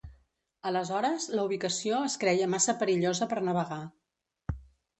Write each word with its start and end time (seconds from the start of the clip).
Aleshores, 0.69 1.27
la 1.39 1.43
ubicació 1.49 2.01
es 2.07 2.17
creia 2.25 2.49
massa 2.55 2.77
perillosa 2.81 3.31
per 3.35 3.41
navegar. 3.51 3.81